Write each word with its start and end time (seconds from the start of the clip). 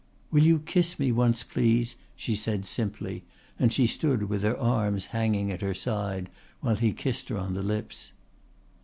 "Will 0.31 0.41
you 0.41 0.57
kiss 0.57 0.97
me 0.97 1.11
once, 1.11 1.43
please," 1.43 1.95
she 2.15 2.35
said 2.35 2.65
simply, 2.65 3.23
and 3.59 3.71
she 3.71 3.85
stood 3.85 4.23
with 4.29 4.41
her 4.41 4.57
arms 4.57 5.05
hanging 5.13 5.51
at 5.51 5.61
her 5.61 5.75
side, 5.75 6.27
whilst 6.59 6.81
he 6.81 6.91
kissed 6.91 7.29
her 7.29 7.37
on 7.37 7.53
the 7.53 7.61
lips. 7.61 8.11